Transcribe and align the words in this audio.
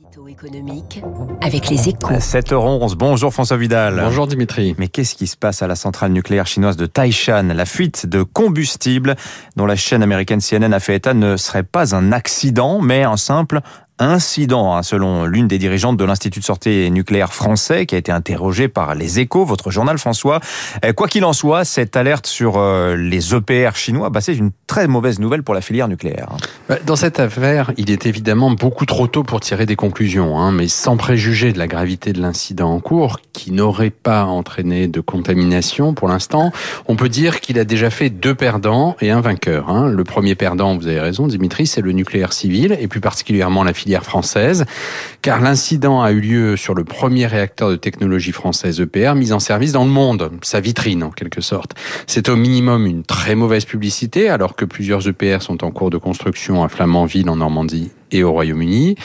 Édito 0.00 0.26
économique 0.26 1.02
avec 1.42 1.68
les 1.68 1.88
échos. 1.90 2.14
7h11, 2.14 2.94
bonjour 2.94 3.32
François 3.32 3.58
Vidal. 3.58 4.00
Bonjour 4.02 4.26
Dimitri. 4.26 4.74
Mais 4.78 4.88
qu'est-ce 4.88 5.14
qui 5.14 5.26
se 5.26 5.36
passe 5.36 5.60
à 5.60 5.66
la 5.66 5.74
centrale 5.74 6.12
nucléaire 6.12 6.46
chinoise 6.46 6.78
de 6.78 6.86
Taishan? 6.86 7.48
La 7.54 7.66
fuite 7.66 8.06
de 8.06 8.22
combustible 8.22 9.16
dont 9.56 9.66
la 9.66 9.76
chaîne 9.76 10.02
américaine 10.02 10.40
CNN 10.40 10.72
a 10.72 10.80
fait 10.80 10.96
état 10.96 11.12
ne 11.12 11.36
serait 11.36 11.62
pas 11.62 11.94
un 11.94 12.10
accident, 12.10 12.80
mais 12.80 13.02
un 13.02 13.18
simple 13.18 13.60
incident, 13.98 14.74
hein, 14.74 14.82
selon 14.82 15.26
l'une 15.26 15.48
des 15.48 15.58
dirigeantes 15.58 15.96
de 15.96 16.04
l'Institut 16.04 16.40
de 16.40 16.44
sortie 16.44 16.90
nucléaire 16.90 17.32
français, 17.32 17.86
qui 17.86 17.94
a 17.94 17.98
été 17.98 18.10
interrogée 18.12 18.68
par 18.68 18.94
les 18.94 19.20
échos, 19.20 19.44
votre 19.44 19.70
journal 19.70 19.98
François. 19.98 20.40
Euh, 20.84 20.92
quoi 20.92 21.08
qu'il 21.08 21.24
en 21.24 21.32
soit, 21.32 21.64
cette 21.64 21.96
alerte 21.96 22.26
sur 22.26 22.56
euh, 22.56 22.96
les 22.96 23.34
EPR 23.34 23.74
chinois, 23.74 24.10
bah, 24.10 24.20
c'est 24.20 24.34
une 24.34 24.50
très 24.66 24.86
mauvaise 24.88 25.18
nouvelle 25.18 25.42
pour 25.42 25.54
la 25.54 25.60
filière 25.60 25.88
nucléaire. 25.88 26.28
Bah, 26.68 26.78
dans 26.84 26.96
cette 26.96 27.20
affaire, 27.20 27.72
il 27.76 27.90
est 27.90 28.06
évidemment 28.06 28.50
beaucoup 28.50 28.86
trop 28.86 29.06
tôt 29.06 29.22
pour 29.22 29.40
tirer 29.40 29.66
des 29.66 29.76
conclusions, 29.76 30.38
hein, 30.38 30.52
mais 30.52 30.68
sans 30.68 30.96
préjuger 30.96 31.52
de 31.52 31.58
la 31.58 31.66
gravité 31.66 32.12
de 32.12 32.20
l'incident 32.20 32.70
en 32.72 32.80
cours, 32.80 33.20
qui 33.32 33.52
n'aurait 33.52 33.90
pas 33.90 34.24
entraîné 34.24 34.88
de 34.88 35.00
contamination 35.00 35.94
pour 35.94 36.08
l'instant, 36.08 36.52
on 36.86 36.96
peut 36.96 37.08
dire 37.08 37.40
qu'il 37.40 37.58
a 37.58 37.64
déjà 37.64 37.90
fait 37.90 38.10
deux 38.10 38.34
perdants 38.34 38.96
et 39.00 39.10
un 39.10 39.20
vainqueur. 39.20 39.68
Hein. 39.68 39.88
Le 39.88 40.04
premier 40.04 40.34
perdant, 40.34 40.76
vous 40.76 40.86
avez 40.86 41.00
raison 41.00 41.26
Dimitri, 41.26 41.66
c'est 41.66 41.80
le 41.80 41.92
nucléaire 41.92 42.32
civil, 42.32 42.76
et 42.78 42.88
plus 42.88 43.00
particulièrement 43.00 43.64
la 43.64 43.74
française, 44.02 44.64
car 45.22 45.40
l'incident 45.40 46.02
a 46.02 46.12
eu 46.12 46.20
lieu 46.20 46.56
sur 46.56 46.74
le 46.74 46.84
premier 46.84 47.26
réacteur 47.26 47.70
de 47.70 47.76
technologie 47.76 48.32
française 48.32 48.80
EPR 48.80 49.14
mis 49.14 49.32
en 49.32 49.38
service 49.38 49.72
dans 49.72 49.84
le 49.84 49.90
monde, 49.90 50.30
sa 50.42 50.60
vitrine 50.60 51.02
en 51.02 51.10
quelque 51.10 51.40
sorte. 51.40 51.72
C'est 52.06 52.28
au 52.28 52.36
minimum 52.36 52.86
une 52.86 53.04
très 53.04 53.21
mauvaise 53.34 53.64
publicité, 53.64 54.28
alors 54.28 54.56
que 54.56 54.64
plusieurs 54.64 55.06
EPR 55.08 55.40
sont 55.40 55.64
en 55.64 55.70
cours 55.70 55.90
de 55.90 55.98
construction 55.98 56.62
à 56.62 56.68
Flamanville 56.68 57.30
en 57.30 57.36
Normandie 57.36 57.90
et 58.12 58.22
au 58.22 58.32
Royaume-Uni, 58.32 58.96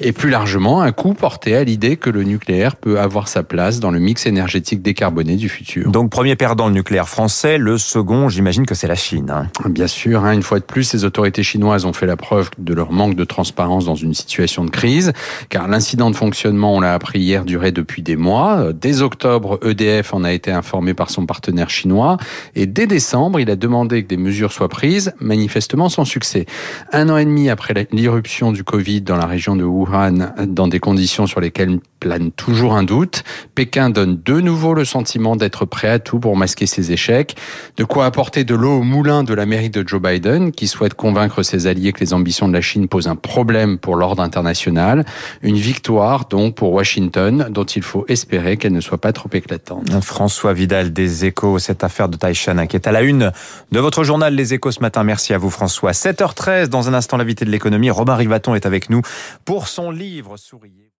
et 0.00 0.12
plus 0.12 0.30
largement 0.30 0.82
un 0.82 0.92
coup 0.92 1.14
porté 1.14 1.54
à 1.54 1.64
l'idée 1.64 1.96
que 1.96 2.10
le 2.10 2.24
nucléaire 2.24 2.76
peut 2.76 2.98
avoir 2.98 3.28
sa 3.28 3.42
place 3.42 3.80
dans 3.80 3.90
le 3.90 4.00
mix 4.00 4.26
énergétique 4.26 4.82
décarboné 4.82 5.36
du 5.36 5.48
futur. 5.48 5.90
Donc 5.90 6.10
premier 6.10 6.36
perdant 6.36 6.66
le 6.66 6.74
nucléaire 6.74 7.08
français, 7.08 7.58
le 7.58 7.78
second 7.78 8.28
j'imagine 8.28 8.66
que 8.66 8.74
c'est 8.74 8.88
la 8.88 8.96
Chine. 8.96 9.30
Hein. 9.30 9.46
Bien 9.68 9.86
sûr, 9.86 10.24
hein, 10.24 10.32
une 10.32 10.42
fois 10.42 10.58
de 10.58 10.64
plus, 10.64 10.92
les 10.92 11.04
autorités 11.04 11.42
chinoises 11.42 11.84
ont 11.84 11.92
fait 11.92 12.06
la 12.06 12.16
preuve 12.16 12.50
de 12.58 12.74
leur 12.74 12.90
manque 12.90 13.14
de 13.14 13.24
transparence 13.24 13.84
dans 13.84 13.94
une 13.94 14.14
situation 14.14 14.64
de 14.64 14.70
crise, 14.70 15.12
car 15.50 15.68
l'incident 15.68 16.10
de 16.10 16.16
fonctionnement, 16.16 16.74
on 16.74 16.80
l'a 16.80 16.94
appris 16.94 17.20
hier, 17.20 17.44
durait 17.44 17.72
depuis 17.72 18.02
des 18.02 18.16
mois. 18.16 18.72
Dès 18.72 19.02
octobre, 19.02 19.60
EDF 19.62 20.14
en 20.14 20.24
a 20.24 20.32
été 20.32 20.50
informé 20.50 20.94
par 20.94 21.10
son 21.10 21.26
partenaire 21.26 21.70
chinois, 21.70 22.16
et 22.56 22.66
dès 22.66 22.88
décembre, 22.88 23.38
il 23.38 23.50
a 23.50 23.56
demandé 23.58 24.02
que 24.02 24.08
des 24.08 24.16
mesures 24.16 24.52
soient 24.52 24.68
prises, 24.68 25.12
manifestement 25.20 25.88
sans 25.88 26.04
succès. 26.04 26.46
Un 26.92 27.08
an 27.08 27.16
et 27.16 27.24
demi 27.24 27.50
après 27.50 27.74
l'irruption 27.92 28.52
du 28.52 28.64
Covid 28.64 29.02
dans 29.02 29.16
la 29.16 29.26
région 29.26 29.56
de 29.56 29.64
Wuhan, 29.64 30.32
dans 30.46 30.68
des 30.68 30.80
conditions 30.80 31.26
sur 31.26 31.40
lesquelles 31.40 31.80
plane 31.98 32.30
toujours 32.30 32.74
un 32.74 32.84
doute, 32.84 33.24
Pékin 33.54 33.90
donne 33.90 34.20
de 34.24 34.40
nouveau 34.40 34.74
le 34.74 34.84
sentiment 34.84 35.36
d'être 35.36 35.64
prêt 35.64 35.88
à 35.88 35.98
tout 35.98 36.20
pour 36.20 36.36
masquer 36.36 36.66
ses 36.66 36.92
échecs, 36.92 37.36
de 37.76 37.84
quoi 37.84 38.06
apporter 38.06 38.44
de 38.44 38.54
l'eau 38.54 38.78
au 38.78 38.82
moulin 38.82 39.24
de 39.24 39.34
l'Amérique 39.34 39.72
de 39.72 39.86
Joe 39.86 40.00
Biden, 40.00 40.52
qui 40.52 40.68
souhaite 40.68 40.94
convaincre 40.94 41.42
ses 41.42 41.66
alliés 41.66 41.92
que 41.92 42.00
les 42.00 42.14
ambitions 42.14 42.48
de 42.48 42.52
la 42.52 42.60
Chine 42.60 42.88
posent 42.88 43.08
un 43.08 43.16
problème 43.16 43.78
pour 43.78 43.96
l'ordre 43.96 44.22
international. 44.22 45.04
Une 45.42 45.56
victoire 45.56 46.26
donc 46.26 46.54
pour 46.54 46.72
Washington, 46.72 47.48
dont 47.50 47.64
il 47.64 47.82
faut 47.82 48.04
espérer 48.08 48.56
qu'elle 48.56 48.72
ne 48.72 48.80
soit 48.80 48.98
pas 48.98 49.12
trop 49.12 49.30
éclatante. 49.32 49.90
François 50.02 50.52
Vidal 50.52 50.92
des 50.92 51.24
Échos, 51.24 51.58
cette 51.58 51.84
affaire 51.84 52.08
de 52.08 52.16
Taishan 52.16 52.66
qui 52.66 52.76
est 52.76 52.86
à 52.86 52.92
la 52.92 53.02
une 53.02 53.32
de 53.72 53.80
votre 53.80 54.04
journal 54.04 54.34
Les 54.34 54.54
Échos 54.54 54.72
ce 54.72 54.80
matin. 54.80 55.04
Merci 55.04 55.34
à 55.34 55.38
vous 55.38 55.50
François. 55.50 55.92
7h13, 55.92 56.68
dans 56.68 56.88
un 56.88 56.94
instant 56.94 57.16
l'invité 57.16 57.44
de 57.44 57.50
l'économie, 57.50 57.90
Robin 57.90 58.14
Rivaton 58.14 58.54
est 58.54 58.66
avec 58.66 58.90
nous 58.90 59.02
pour 59.44 59.68
son 59.68 59.90
livre 59.90 60.36
Souriez. 60.36 60.92